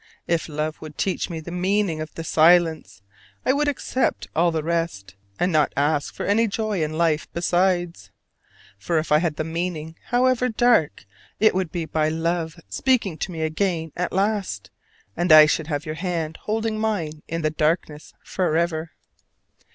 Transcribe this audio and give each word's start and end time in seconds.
If 0.25 0.49
love 0.49 0.81
would 0.81 0.97
teach 0.97 1.29
me 1.29 1.41
the 1.41 1.51
meaning 1.51 2.01
of 2.01 2.11
this 2.15 2.27
silence, 2.27 3.03
I 3.45 3.53
would 3.53 3.67
accept 3.67 4.27
all 4.35 4.49
the 4.49 4.63
rest, 4.63 5.13
and 5.39 5.51
not 5.51 5.71
ask 5.77 6.15
for 6.15 6.25
any 6.25 6.47
joy 6.47 6.81
in 6.83 6.93
life 6.97 7.27
besides. 7.33 8.09
For 8.79 8.97
if 8.97 9.11
I 9.11 9.19
had 9.19 9.35
the 9.35 9.43
meaning, 9.43 9.95
however 10.07 10.49
dark, 10.49 11.05
it 11.39 11.53
would 11.53 11.71
be 11.71 11.85
by 11.85 12.09
love 12.09 12.59
speaking 12.67 13.15
to 13.19 13.31
me 13.31 13.41
again 13.43 13.91
at 13.95 14.11
last; 14.11 14.71
and 15.15 15.31
I 15.31 15.45
should 15.45 15.67
have 15.67 15.85
your 15.85 15.93
hand 15.93 16.37
holding 16.45 16.79
mine 16.79 17.21
in 17.27 17.43
the 17.43 17.51
darkness 17.51 18.15
forever. 18.23 18.93